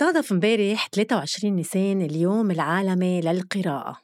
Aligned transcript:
صادف 0.00 0.32
امبارح 0.32 0.86
23 0.86 1.56
نيسان 1.56 2.02
اليوم 2.02 2.50
العالمي 2.50 3.20
للقراءة. 3.20 3.98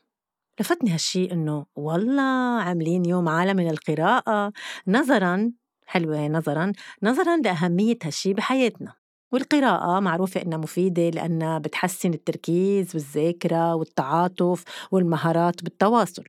لفتني 0.60 0.90
هالشي 0.90 1.32
إنه 1.32 1.66
والله 1.76 2.60
عاملين 2.62 3.04
يوم 3.04 3.28
عالمي 3.28 3.70
للقراءة. 3.70 4.52
نظراً 4.88 5.52
حلوة 5.86 6.28
نظراً 6.28 6.72
نظراً 7.02 7.36
لأهمية 7.36 7.98
هالشي 8.04 8.34
بحياتنا. 8.34 8.94
والقراءة 9.32 10.00
معروفة 10.00 10.42
إنها 10.42 10.58
مفيدة 10.58 11.10
لأنها 11.10 11.58
بتحسن 11.58 12.14
التركيز 12.14 12.94
والذاكرة 12.94 13.74
والتعاطف 13.74 14.64
والمهارات 14.90 15.64
بالتواصل. 15.64 16.24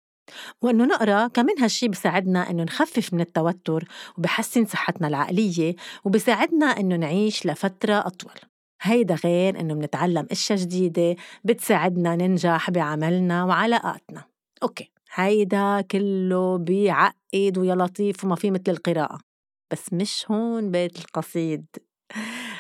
وإنه 0.62 0.86
نقرأ 0.86 1.28
كمان 1.28 1.60
هالشي 1.60 1.88
بساعدنا 1.88 2.50
إنه 2.50 2.64
نخفف 2.64 3.14
من 3.14 3.22
التوتر 3.22 3.88
وبحسن 4.18 4.66
صحتنا 4.66 5.08
العقلية 5.08 5.76
وبساعدنا 6.06 6.66
إنه 6.66 6.96
نعيش 6.96 7.46
لفترة 7.46 7.94
أطول. 8.08 8.57
هيدا 8.82 9.16
غير 9.16 9.60
إنه 9.60 9.74
منتعلم 9.74 10.28
أشياء 10.32 10.60
جديدة 10.60 11.16
بتساعدنا 11.44 12.16
ننجح 12.16 12.70
بعملنا 12.70 13.44
وعلاقاتنا. 13.44 14.24
أوكي 14.64 14.92
هيدا 15.14 15.82
كله 15.82 16.58
بيعقد 16.58 17.58
ويا 17.58 17.76
لطيف 17.76 18.24
وما 18.24 18.36
في 18.36 18.52
مثل 18.52 18.64
القراءة. 18.68 19.20
بس 19.72 19.94
مش 19.94 20.26
هون 20.32 20.72
بيت 20.72 20.98
القصيد. 21.00 21.66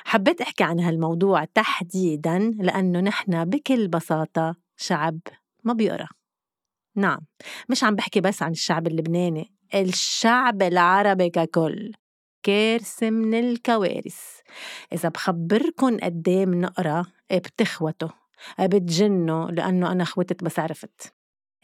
حبيت 0.06 0.42
أحكي 0.42 0.64
عن 0.64 0.80
هالموضوع 0.80 1.46
تحديداً 1.46 2.40
لأنه 2.60 3.00
نحن 3.00 3.46
بكل 3.46 3.88
بساطة 3.88 4.56
شعب 4.78 5.20
ما 5.64 5.74
بيقرأ. 5.74 6.08
نعم 6.96 7.20
مش 7.70 7.84
عم 7.84 7.96
بحكي 7.96 8.22
بس 8.22 8.44
عن 8.44 8.52
الشعب 8.52 8.88
اللبناني 8.88 9.54
الشعب 9.76 10.62
العربي 10.62 11.30
ككل. 11.30 11.92
كارثة 12.44 13.10
من 13.10 13.34
الكوارث. 13.34 14.40
إذا 14.94 15.10
بخبركن 15.10 15.98
قد 15.98 16.28
إيه 16.28 16.46
منقرأ 16.46 17.06
بتخوتوا 17.32 18.10
بتجنوا 18.60 19.52
لأنه 19.52 19.92
أنا 19.92 20.04
خوتت 20.04 20.44
بس 20.44 20.60
عرفت. 20.60 21.14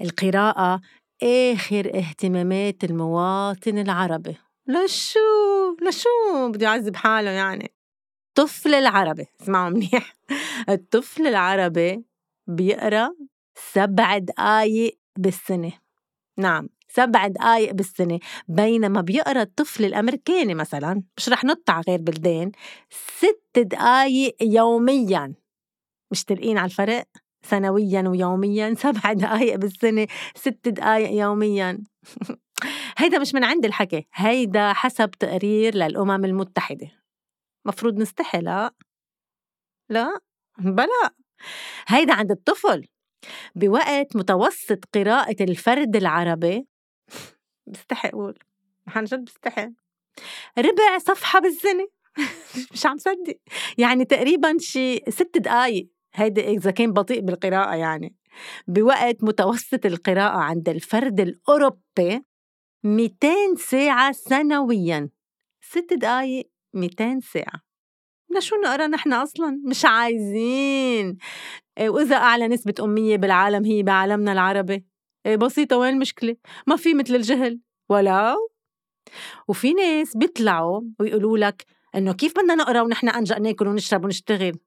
القراءة 0.02 0.82
آخر 1.24 1.92
اهتمامات 1.96 2.84
المواطن 2.84 3.78
العربي. 3.78 4.36
لشو؟ 4.68 5.20
لشو 5.82 6.52
بده 6.52 6.66
يعذب 6.66 6.96
حاله 6.96 7.30
يعني؟ 7.30 7.72
الطفل 8.30 8.74
العربي 8.74 9.26
اسمعوا 9.42 9.70
منيح. 9.70 10.16
الطفل 10.70 11.28
العربي 11.28 12.06
بيقرأ 12.48 13.10
سبع 13.56 14.18
دقايق 14.18 15.00
بالسنة. 15.18 15.72
نعم. 16.38 16.70
سبع 16.96 17.28
دقايق 17.28 17.72
بالسنة. 17.74 18.20
بينما 18.48 19.02
بيقرأ 19.02 19.42
الطفل 19.42 19.86
الأمريكاني 19.86 20.54
مثلا 20.56 21.04
مش 21.18 21.30
رح 21.30 21.44
نط 21.44 21.70
على 21.70 21.84
غير 21.88 22.02
بلدان 22.02 22.52
ست 22.90 23.60
دقايق 23.60 24.36
يوميا. 24.42 25.34
مش 26.12 26.24
تلقين 26.24 26.58
على 26.58 26.66
الفرق؟ 26.66 27.06
سنويا 27.46 28.02
ويوميا 28.08 28.74
سبع 28.84 29.14
دقايق 29.14 29.56
بالسنة 29.56 30.08
ست 30.36 30.68
دقايق 30.70 31.12
يوميا. 31.12 31.84
هيدا 32.98 33.20
مش 33.20 33.34
من 33.36 33.44
عند 33.44 33.66
الحكي 33.66 34.08
هيدا 34.14 34.74
حسب 34.74 35.12
تقرير 35.12 35.76
للأمم 35.76 36.26
المتحدة. 36.26 36.92
مفروض 37.66 37.98
نستحي 38.00 38.40
لا. 38.42 38.74
لا. 39.90 40.20
بلا. 40.60 41.14
هيدا 41.88 42.14
عند 42.14 42.32
الطفل. 42.32 42.86
بوقت 43.56 44.16
متوسط 44.16 44.86
قراءة 44.96 45.44
الفرد 45.44 45.96
العربي 45.96 46.68
بستحي 47.68 48.10
أقول 48.10 48.40
عن 48.88 49.04
جد 49.04 49.26
بستحي 49.26 49.74
ربع 50.58 50.98
صفحة 50.98 51.40
بالسنة. 51.40 51.88
مش 52.74 52.86
عم 52.86 52.98
صدق. 52.98 53.38
يعني 53.78 54.06
تقريبا 54.06 54.58
شي 54.60 54.98
ست 55.10 55.38
دقايق. 55.38 55.90
هيدا 56.16 56.42
إذا 56.42 56.72
كان 56.72 56.94
بطيء 56.94 57.22
بالقراءة 57.22 57.76
يعني. 57.76 58.16
بوقت 58.68 59.24
متوسط 59.24 59.86
القراءة 59.86 60.38
عند 60.38 60.70
الفرد 60.70 61.20
الأوروبي 61.20 62.24
200 62.84 63.28
ساعة 63.58 64.12
سنويا. 64.12 65.10
ست 65.62 65.94
دقايق 65.94 66.50
200 66.74 67.20
ساعة. 67.20 67.62
لشو 68.38 68.56
نقرأ 68.56 68.88
نحن 68.88 69.14
أصلا؟ 69.14 69.62
مش 69.66 69.86
عايزين. 69.86 71.18
إيه، 71.78 71.90
وإذا 71.90 72.16
أعلى 72.16 72.48
نسبة 72.48 72.74
أمية 72.82 73.18
بالعالم 73.18 73.66
هي 73.66 73.84
بعالمنا 73.84 74.32
العربي. 74.32 74.86
بسيطة 75.28 75.78
وين 75.78 75.94
المشكلة؟ 75.94 76.36
ما 76.68 76.76
في 76.76 76.94
مثل 76.94 77.16
الجهل. 77.16 77.60
ولو 77.90 78.50
وفي 79.48 79.74
ناس 79.74 80.18
بيطلعوا 80.18 80.82
ويقولوا 81.00 81.38
لك 81.38 81.66
إنه 81.96 82.14
كيف 82.14 82.34
بدنا 82.38 82.56
نقرأ 82.56 82.82
ونحن 82.82 83.10
أنجأ 83.10 83.40
ناكل 83.40 83.68
ونشرب 83.68 84.06
ونشتغل؟ 84.06 84.60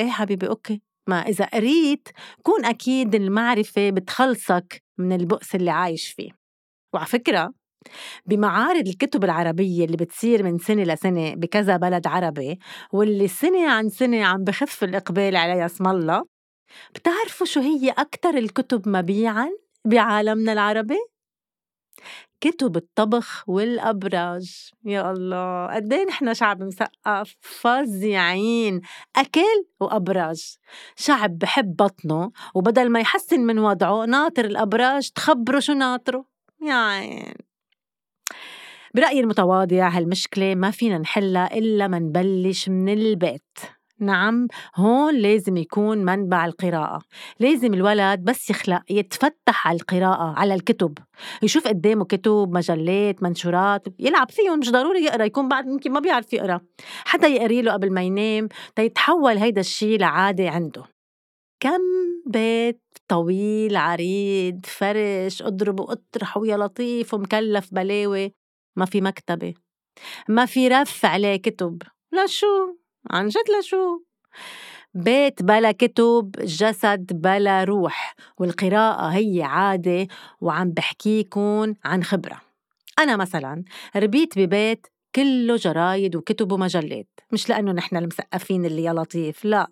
إيه 0.00 0.10
حبيبي 0.10 0.48
أوكي. 0.48 0.82
ما 1.08 1.20
إذا 1.20 1.44
قريت 1.44 2.08
كون 2.42 2.64
أكيد 2.64 3.14
المعرفة 3.14 3.90
بتخلصك 3.90 4.82
من 4.98 5.12
البؤس 5.12 5.54
اللي 5.54 5.70
عايش 5.70 6.08
فيه. 6.08 6.30
وعلى 6.94 7.06
فكرة 7.06 7.52
بمعارض 8.26 8.88
الكتب 8.88 9.24
العربية 9.24 9.84
اللي 9.84 9.96
بتصير 9.96 10.42
من 10.42 10.58
سنة 10.58 10.82
لسنة 10.82 11.34
بكذا 11.34 11.76
بلد 11.76 12.06
عربي 12.06 12.58
واللي 12.92 13.28
سنة 13.28 13.70
عن 13.70 13.88
سنة 13.88 14.24
عم 14.24 14.44
بخف 14.44 14.84
الإقبال 14.84 15.36
عليها 15.36 15.66
اسم 15.66 15.86
الله 15.88 16.24
بتعرفوا 16.94 17.46
شو 17.46 17.60
هي 17.60 17.90
أكتر 17.90 18.38
الكتب 18.38 18.88
مبيعاً؟ 18.88 19.50
بعالمنا 19.84 20.52
العربي؟ 20.52 20.98
كتب 22.40 22.76
الطبخ 22.76 23.48
والأبراج. 23.48 24.70
يا 24.84 25.10
الله 25.10 25.66
قد 25.74 25.92
إيه 25.92 26.04
نحن 26.04 26.34
شعب 26.34 26.62
مثقف 26.62 27.36
فظيعين. 27.40 28.80
أكل 29.16 29.64
وأبراج. 29.80 30.56
شعب 30.96 31.38
بحب 31.38 31.76
بطنه 31.76 32.32
وبدل 32.54 32.90
ما 32.90 33.00
يحسن 33.00 33.40
من 33.40 33.58
وضعه 33.58 34.04
ناطر 34.04 34.44
الأبراج 34.44 35.10
تخبره 35.10 35.58
شو 35.58 35.72
ناطره. 35.72 36.24
يعني 36.68 37.36
برأيي 38.94 39.20
المتواضع 39.20 39.88
هالمشكلة 39.88 40.54
ما 40.54 40.70
فينا 40.70 40.98
نحلها 40.98 41.58
إلا 41.58 41.88
ما 41.88 41.98
نبلش 41.98 42.68
من 42.68 42.92
البيت. 42.92 43.58
نعم 44.02 44.48
هون 44.76 45.14
لازم 45.14 45.56
يكون 45.56 45.98
منبع 45.98 46.46
القراءة. 46.46 47.02
لازم 47.40 47.74
الولد 47.74 48.20
بس 48.20 48.50
يخلق 48.50 48.82
يتفتح 48.90 49.68
على 49.68 49.76
القراءة 49.76 50.38
على 50.38 50.54
الكتب. 50.54 50.98
يشوف 51.42 51.68
قدامه 51.68 52.04
كتب 52.04 52.50
مجلات 52.52 53.22
منشورات 53.22 53.86
يلعب 53.98 54.30
فيهم 54.30 54.58
مش 54.58 54.70
ضروري 54.70 55.04
يقرأ 55.04 55.24
يكون 55.24 55.48
بعد 55.48 55.66
يمكن 55.66 55.92
ما 55.92 56.00
بيعرف 56.00 56.32
يقرأ. 56.32 56.60
حدا 57.04 57.28
يقري 57.28 57.62
له 57.62 57.72
قبل 57.72 57.92
ما 57.92 58.02
ينام 58.02 58.48
تيتحول 58.76 59.36
هيدا 59.36 59.60
الشي 59.60 59.96
لعادة 59.96 60.50
عنده. 60.50 60.84
كم 61.60 61.80
بيت 62.26 62.82
طويل 63.08 63.76
عريض 63.76 64.66
فرش 64.66 65.42
اضرب 65.42 65.80
واطرح 65.80 66.36
ويا 66.36 66.56
لطيف 66.56 67.14
ومكلف 67.14 67.74
بلاوي. 67.74 68.32
ما 68.76 68.84
في 68.84 69.00
مكتبة. 69.00 69.54
ما 70.28 70.46
في 70.46 70.68
رف 70.68 71.04
عليه 71.06 71.36
كتب. 71.36 71.82
لشو 72.12 72.81
عن 73.10 73.28
جد 73.28 73.44
لشو 73.60 74.00
بيت 74.94 75.42
بلا 75.42 75.72
كتب 75.72 76.30
جسد 76.40 77.22
بلا 77.22 77.64
روح 77.64 78.14
والقراءة 78.38 79.08
هي 79.08 79.42
عادة 79.42 80.08
وعم 80.40 80.70
بحكيكن 80.70 81.74
عن 81.84 82.04
خبرة. 82.04 82.40
أنا 82.98 83.16
مثلا 83.16 83.64
ربيت 83.96 84.38
ببيت 84.38 84.86
كله 85.14 85.56
جرايد 85.56 86.16
وكتب 86.16 86.52
ومجلات 86.52 87.08
مش 87.32 87.48
لأنه 87.48 87.72
نحن 87.72 87.96
المثقفين 87.96 88.64
اللي 88.64 88.82
يا 88.84 88.92
لطيف 88.92 89.44
لا. 89.44 89.68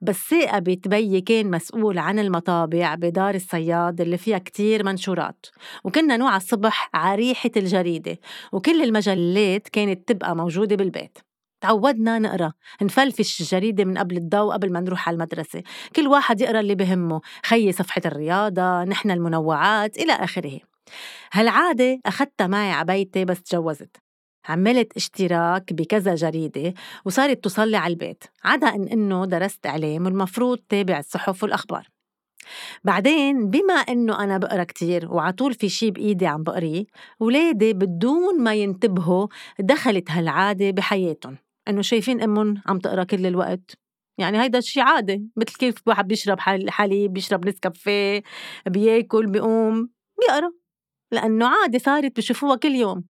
بس 0.00 0.16
ثاقبة 0.30 0.78
بيي 0.86 1.20
كان 1.20 1.50
مسؤول 1.50 1.98
عن 1.98 2.18
المطابع 2.18 2.94
بدار 2.94 3.34
الصياد 3.34 4.00
اللي 4.00 4.18
فيها 4.18 4.38
كتير 4.38 4.84
منشورات. 4.84 5.46
وكنا 5.84 6.16
نوع 6.16 6.36
الصبح 6.36 6.90
عريحة 6.94 7.50
الجريدة 7.56 8.18
وكل 8.52 8.82
المجلات 8.82 9.68
كانت 9.68 10.08
تبقى 10.08 10.36
موجودة 10.36 10.76
بالبيت. 10.76 11.18
تعودنا 11.64 12.18
نقرأ 12.18 12.52
نفلفش 12.82 13.40
الجريدة 13.40 13.84
من 13.84 13.98
قبل 13.98 14.16
الضوء 14.16 14.52
قبل 14.52 14.72
ما 14.72 14.80
نروح 14.80 15.08
على 15.08 15.14
المدرسة. 15.14 15.62
كل 15.96 16.06
واحد 16.06 16.40
يقرأ 16.40 16.60
اللي 16.60 16.74
بهمه 16.74 17.20
خيي 17.46 17.72
صفحة 17.72 18.00
الرياضة 18.06 18.84
نحن 18.84 19.10
المنوعات 19.10 19.96
إلى 19.96 20.12
آخره. 20.12 20.60
هالعادة 21.32 22.00
أخدتها 22.06 22.46
معي 22.46 22.72
عبيتي 22.72 23.24
بس 23.24 23.42
تجوزت. 23.42 23.96
عملت 24.48 24.96
اشتراك 24.96 25.72
بكذا 25.72 26.14
جريدة 26.14 26.74
وصارت 27.04 27.44
توصلي 27.44 27.76
على 27.76 27.92
البيت. 27.92 28.24
عدا 28.44 28.68
إن 28.68 28.88
إنه 28.88 29.24
درست 29.26 29.66
إعلام 29.66 30.04
والمفروض 30.04 30.58
تابع 30.68 30.98
الصحف 30.98 31.42
والأخبار. 31.42 31.88
بعدين 32.84 33.50
بما 33.50 33.74
إنه 33.74 34.24
أنا 34.24 34.38
بقرأ 34.38 34.64
كتير 34.64 35.12
وعطول 35.12 35.54
في 35.54 35.68
شي 35.68 35.90
بإيدي 35.90 36.26
عم 36.26 36.42
بقريه 36.42 36.84
ولادي 37.20 37.72
بدون 37.72 38.42
ما 38.42 38.54
ينتبهوا 38.54 39.26
دخلت 39.58 40.10
هالعادة 40.10 40.70
بحياتهم. 40.70 41.43
إنه 41.68 41.82
شايفين 41.82 42.22
أمهم 42.22 42.62
عم 42.66 42.78
تقرأ 42.78 43.04
كل 43.04 43.26
الوقت. 43.26 43.78
يعني 44.18 44.42
هيدا 44.42 44.58
الشي 44.58 44.80
عادي 44.80 45.28
مثل 45.36 45.54
كيف 45.56 45.74
واحد 45.86 46.08
بيشرب 46.08 46.40
حليب 46.70 47.12
بيشرب 47.12 47.48
نسكافيه 47.48 48.22
بياكل 48.66 49.26
بيقوم 49.26 49.88
بيقرأ. 50.20 50.52
لأنه 51.12 51.46
عادي 51.46 51.78
صارت 51.78 52.16
بشوفوها 52.16 52.56
كل 52.56 52.74
يوم. 52.74 53.04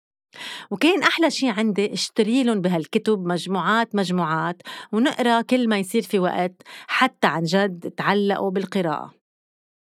وكان 0.70 1.02
أحلى 1.02 1.30
شي 1.30 1.48
عندي 1.48 1.92
اشتري 1.92 2.42
لهم 2.42 2.60
بهالكتب 2.60 3.26
مجموعات 3.26 3.94
مجموعات 3.94 4.62
ونقرأ 4.92 5.42
كل 5.42 5.68
ما 5.68 5.78
يصير 5.78 6.02
في 6.02 6.18
وقت 6.18 6.62
حتى 6.86 7.26
عن 7.26 7.42
جد 7.42 7.90
تعلقوا 7.90 8.50
بالقراءة. 8.50 9.14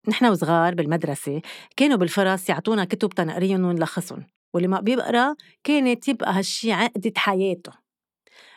نحن 0.08 0.26
وصغار 0.26 0.76
بالمدرسة 0.76 1.42
كانوا 1.78 1.98
بالفرص 1.98 2.50
يعطونا 2.50 2.86
كتب 2.86 3.10
تنقريهم 3.10 3.66
ونلخصهم. 3.66 4.26
واللي 4.54 4.68
ما 4.68 4.80
بيقرأ 4.80 5.36
كانت 5.64 6.08
يبقى 6.08 6.34
هالشي 6.34 6.72
عقدة 6.72 7.14
حياته. 7.18 7.89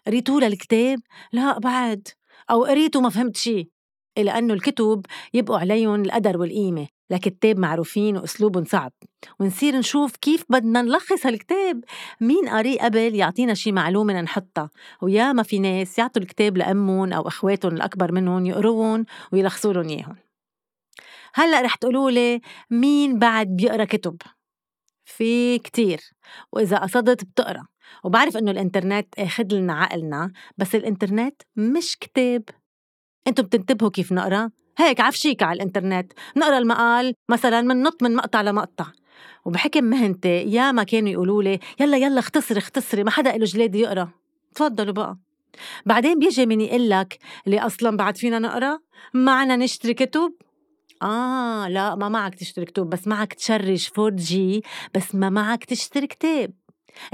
قريتوا 0.07 0.41
للكتاب؟ 0.41 0.99
لا 1.33 1.59
بعد. 1.59 2.09
أو 2.51 2.65
قريتوا 2.65 3.01
ما 3.01 3.11
فهمت 3.11 3.37
شي 3.37 3.71
لأنه 4.19 4.55
الكتب 4.55 5.07
يبقوا 5.35 5.59
عليهم 5.59 6.03
القدر 6.03 6.39
والقيمة 6.39 6.89
لكتاب 7.11 7.59
معروفين 7.59 8.17
وأسلوبهم 8.17 8.65
صعب. 8.65 8.93
ونصير 9.41 9.77
نشوف 9.77 10.17
كيف 10.17 10.45
بدنا 10.49 10.83
نلخص 10.83 11.27
هالكتاب. 11.27 11.85
مين 12.21 12.49
قاريه 12.49 12.79
قبل 12.79 13.15
يعطينا 13.15 13.55
شي 13.55 13.73
معلومة 13.73 14.21
نحطها؟ 14.21 14.71
ويا 15.03 15.33
ما 15.33 15.43
في 15.43 15.59
ناس 15.59 15.99
يعطوا 15.99 16.23
الكتاب 16.23 16.57
لأمهم 16.57 17.13
أو 17.13 17.29
أخواتهم 17.29 17.73
الأكبر 17.73 18.13
منهم 18.13 18.47
يقروهم 18.47 19.07
ويلخصوا 19.33 19.73
لهم 19.73 19.89
إياهم. 19.89 20.17
هلأ 21.35 21.61
رح 21.61 21.75
تقولوا 21.75 22.11
لي 22.11 22.41
مين 22.71 23.19
بعد 23.19 23.47
بيقرأ 23.47 23.85
كتب؟ 23.85 24.17
في 25.05 25.59
كتير. 25.59 26.01
وإذا 26.53 26.79
قصدت 26.79 27.25
بتقرأ. 27.25 27.72
وبعرف 28.05 28.37
إنه 28.37 28.51
الإنترنت 28.51 29.07
أخد 29.19 29.53
لنا 29.53 29.73
عقلنا 29.73 30.33
بس 30.59 30.75
الإنترنت 30.75 31.43
مش 31.57 31.97
كتاب. 32.01 32.43
أنتم 33.27 33.43
بتنتبهوا 33.43 33.91
كيف 33.91 34.13
نقرأ؟ 34.13 34.51
هيك 34.79 35.01
عفشيك 35.01 35.43
على 35.43 35.57
الإنترنت. 35.57 36.13
نقرأ 36.37 36.59
المقال 36.59 37.15
مثلا 37.31 37.61
مننط 37.61 38.03
من 38.03 38.17
مقطع 38.17 38.41
لمقطع. 38.43 38.87
وبحكم 39.45 39.85
مهنتي 39.85 40.43
ياما 40.43 40.83
كانوا 40.83 41.09
يقولوا 41.09 41.43
لي 41.43 41.59
يلا 41.81 41.97
يلا 41.97 42.19
اختصري 42.19 42.59
اختصري 42.59 43.05
ما 43.05 43.11
حدا 43.11 43.37
له 43.37 43.45
جلادة 43.45 43.75
يقرأ. 43.75 44.09
تفضلوا 44.55 44.93
بقى. 44.93 45.19
بعدين 45.87 46.19
بيجي 46.19 46.47
من 46.47 46.61
يقول 46.61 46.91
لك 46.91 47.19
اللي 47.47 47.61
أصلا 47.61 47.97
بعد 47.97 48.17
فينا 48.17 48.39
نقرأ؟ 48.39 48.79
معنا 49.15 49.57
نشتري 49.57 49.95
كتب؟ 49.95 50.33
آه 51.03 51.69
لا 51.69 51.95
ما 51.95 52.09
معك 52.09 52.35
تشتري 52.35 52.65
كتب 52.65 52.91
بس 52.91 53.07
معك 53.09 53.33
تشرج 53.35 53.89
4G 53.99 54.63
بس 54.95 55.15
ما 55.15 55.31
معك 55.31 55.65
تشتري 55.65 56.07
كتاب. 56.07 56.53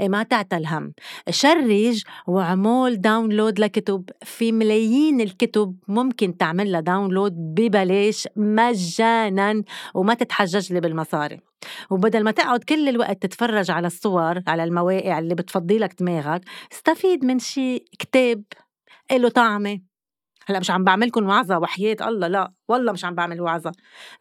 ما 0.01 0.23
تعتل 0.23 0.57
الهم. 0.57 0.93
شرج 1.29 2.03
وعمول 2.27 3.01
download 3.01 3.59
لكتب. 3.59 4.09
في 4.23 4.51
ملايين 4.51 5.21
الكتب 5.21 5.75
ممكن 5.87 6.37
تعمل 6.37 6.71
لها 6.71 6.79
download 6.79 7.33
ببلاش 7.35 8.27
مجانا 8.35 9.63
وما 9.93 10.13
تتحجج 10.13 10.73
لي 10.73 10.79
بالمصاري. 10.79 11.39
وبدل 11.89 12.23
ما 12.23 12.31
تقعد 12.31 12.63
كل 12.63 12.89
الوقت 12.89 13.21
تتفرج 13.21 13.71
على 13.71 13.87
الصور 13.87 14.41
على 14.47 14.63
المواقع 14.63 15.19
اللي 15.19 15.35
بتفضي 15.35 15.77
لك 15.77 15.99
دماغك 15.99 16.41
استفيد 16.71 17.25
من 17.25 17.39
شي 17.39 17.79
كتاب 17.79 18.43
له 19.11 19.29
طعمة. 19.29 19.79
هلأ 20.45 20.59
مش 20.59 20.71
عم 20.71 20.83
بعملكم 20.83 21.25
وعظة 21.25 21.57
وحياة 21.57 21.95
الله 22.01 22.27
لا 22.27 22.51
والله 22.67 22.91
مش 22.91 23.05
عم 23.05 23.15
بعمل 23.15 23.41
وعظة. 23.41 23.71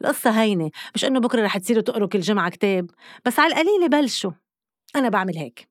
القصة 0.00 0.30
هينة. 0.30 0.70
مش 0.94 1.04
إنه 1.04 1.20
بكرة 1.20 1.42
رح 1.44 1.58
تصيروا 1.58 1.82
تقروا 1.82 2.08
كل 2.08 2.20
جمعة 2.20 2.50
كتاب 2.50 2.90
بس 3.24 3.38
على 3.38 3.52
القليلة 3.52 3.86
بلشوا. 3.86 4.30
أنا 4.96 5.08
بعمل 5.08 5.36
هيك. 5.36 5.68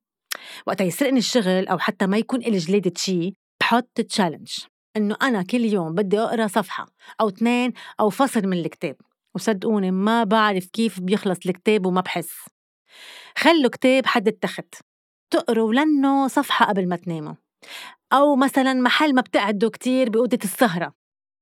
وقتها 0.68 0.86
يسرقني 0.86 1.20
الشغل 1.20 1.68
أو 1.68 1.78
حتى 1.78 2.08
ما 2.08 2.18
يكون 2.18 2.40
إلي 2.40 2.58
جليدة 2.58 2.92
شي 2.98 3.34
بحط 3.60 4.02
تشالنج 4.02 4.52
إنه 4.98 5.16
أنا 5.22 5.44
كل 5.44 5.66
يوم 5.66 5.96
بدي 5.96 6.20
أقرأ 6.20 6.48
صفحة 6.48 6.86
أو 7.22 7.28
اثنين 7.30 7.74
أو 8.00 8.10
فصل 8.10 8.48
من 8.48 8.58
الكتاب. 8.58 8.96
وصدقوني 9.36 9.92
ما 9.92 10.24
بعرف 10.24 10.66
كيف 10.66 11.00
بيخلص 11.00 11.38
الكتاب 11.46 11.86
وما 11.86 12.02
بحس. 12.02 12.46
خلوا 13.38 13.70
كتاب 13.70 14.06
حد 14.06 14.28
التخت. 14.28 14.76
تقروا 15.34 15.74
لنه 15.74 16.28
صفحة 16.28 16.66
قبل 16.66 16.88
ما 16.88 16.96
تناموا. 16.96 17.34
أو 18.14 18.36
مثلا 18.36 18.74
محل 18.74 19.16
ما 19.16 19.22
بتقعدوا 19.22 19.70
كتير 19.70 20.10
بأوضة 20.10 20.40
السهرة. 20.44 20.94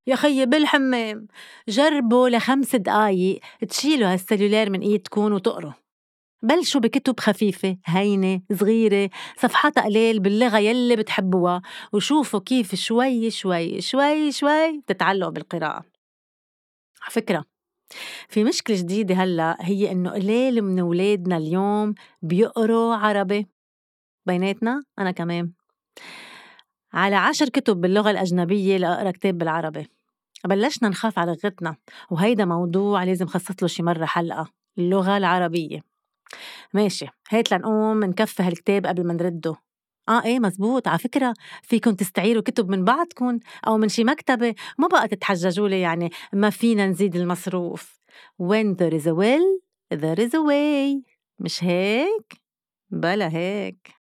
يا 0.07 0.15
خيي 0.15 0.45
بالحمام 0.45 1.27
جربوا 1.67 2.29
لخمس 2.29 2.75
دقايق 2.75 3.39
تشيلوا 3.69 4.13
هالسلولار 4.13 4.69
من 4.69 4.81
إيدكم 4.81 5.33
وتقروا. 5.33 5.84
بلشوا 6.45 6.81
بكتب 6.81 7.19
خفيفة 7.19 7.77
هينة 7.85 8.41
صغيرة 8.53 9.09
صفحاتها 9.37 9.83
قليل 9.83 10.19
باللغة 10.19 10.57
يلي 10.57 10.95
بتحبوها 10.95 11.61
وشوفوا 11.93 12.39
كيف 12.39 12.75
شوي 12.75 13.29
شوي 13.29 13.81
شوي 13.81 14.31
شوي 14.31 14.79
بتتعلقوا 14.79 15.31
بالقراءة. 15.31 15.85
على 17.01 17.11
فكرة 17.11 17.45
في 18.29 18.43
مشكلة 18.43 18.77
جديدة 18.77 19.15
هلأ 19.15 19.57
هي 19.61 19.91
إنه 19.91 20.09
قليل 20.09 20.61
من 20.61 20.81
ولادنا 20.81 21.37
اليوم 21.37 21.93
بيقروا 22.21 22.95
عربي. 22.95 23.47
بيناتنا 24.25 24.83
أنا 24.99 25.11
كمان. 25.11 25.51
على 26.93 27.15
عشر 27.15 27.49
كتب 27.49 27.81
باللغة 27.81 28.11
الأجنبية 28.11 28.77
لأقرأ 28.77 29.11
كتاب 29.11 29.37
بالعربي. 29.37 29.87
بلشنا 30.45 30.89
نخاف 30.89 31.19
على 31.19 31.31
لغتنا 31.31 31.75
وهيدا 32.09 32.45
موضوع 32.45 33.03
لازم 33.03 33.27
خصص 33.27 33.55
له 33.61 33.67
شي 33.67 33.83
مرة 33.83 34.05
حلقة 34.05 34.51
اللغة 34.77 35.17
العربية. 35.17 35.94
ماشي 36.73 37.05
هات 37.29 37.51
لنقوم 37.51 38.03
نكفي 38.03 38.43
هالكتاب 38.43 38.85
قبل 38.85 39.07
ما 39.07 39.13
نرده. 39.13 39.55
آه 40.09 40.23
إيه 40.23 40.39
مزبوط 40.39 40.87
على 40.87 40.99
فكرة 40.99 41.33
فيكم 41.63 41.91
تستعيروا 41.91 42.43
كتب 42.43 42.69
من 42.69 42.83
بعضكم 42.83 43.39
أو 43.67 43.77
من 43.77 43.89
شي 43.89 44.03
مكتبة 44.03 44.55
ما 44.77 44.87
بقى 44.87 45.07
تتحججوا 45.07 45.67
لي 45.69 45.81
يعني 45.81 46.09
ما 46.33 46.49
فينا 46.49 46.87
نزيد 46.87 47.15
المصروف. 47.15 47.99
When 48.43 48.75
there 48.75 48.93
is 48.93 49.05
a 49.07 49.13
will 49.15 49.59
there 49.93 50.19
is 50.19 50.31
a 50.33 50.41
way. 50.49 51.03
مش 51.39 51.63
هيك؟ 51.63 52.41
بلا 52.89 53.29
هيك. 53.29 54.04